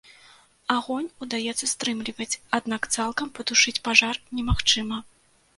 [0.75, 4.97] Агонь удаецца стрымліваць, аднак цалкам патушыць пажар немагчыма.